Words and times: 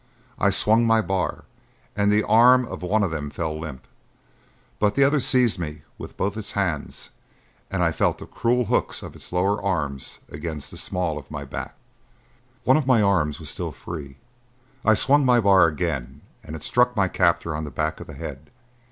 I 0.39 0.49
swung 0.49 0.87
my 0.87 0.99
bar, 1.03 1.43
and 1.95 2.11
the 2.11 2.23
arm 2.23 2.65
of 2.65 2.81
one 2.81 3.03
of 3.03 3.11
them 3.11 3.29
fell 3.29 3.59
limp; 3.59 3.85
but 4.79 4.95
the 4.95 5.03
other 5.03 5.19
seized 5.19 5.59
me 5.59 5.83
with 5.99 6.17
both 6.17 6.35
its 6.35 6.53
hands, 6.53 7.11
and 7.69 7.83
I 7.83 7.91
felt 7.91 8.17
the 8.17 8.25
cruel 8.25 8.65
hooks 8.65 9.03
of 9.03 9.15
its 9.15 9.31
lower 9.31 9.61
arms 9.61 10.17
against 10.27 10.71
the 10.71 10.77
small 10.77 11.19
of 11.19 11.29
my 11.29 11.45
back. 11.45 11.75
One 12.63 12.77
of 12.77 12.87
my 12.87 13.03
arms 13.03 13.37
was 13.39 13.51
still 13.51 13.71
free; 13.71 14.17
I 14.83 14.95
swung 14.95 15.23
my 15.23 15.39
bar 15.39 15.67
again, 15.67 16.21
and 16.43 16.55
it 16.55 16.63
struck 16.63 16.95
my 16.95 17.07
captor 17.07 17.53
on 17.55 17.63
the 17.63 17.69
back 17.69 17.99
of 17.99 18.07
the 18.07 18.15
head. 18.15 18.49